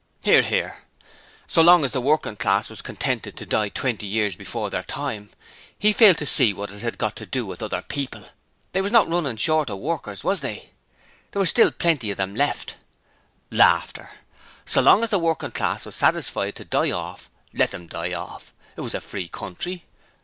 [0.23, 0.79] (Hear, hear.)
[1.47, 5.29] So long as the working class was contented to die twenty years before their time,
[5.77, 8.25] he failed to see what it had got to do with other people.
[8.71, 10.71] They was not runnin' short of workers, was they?
[11.29, 12.77] There was still plenty of 'em left.
[14.65, 18.55] So long as the workin' class was satisfied to die orf let 'em die orf!
[18.75, 19.85] It was a free country.